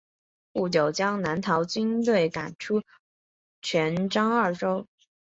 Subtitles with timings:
[0.51, 2.81] 不久将南唐军队赶出
[3.61, 4.87] 泉漳二州。